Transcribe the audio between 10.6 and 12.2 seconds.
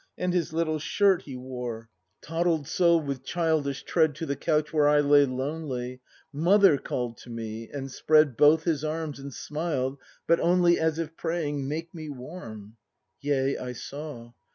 As if praying: "Make me